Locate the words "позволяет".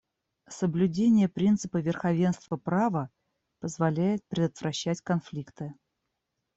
3.59-4.23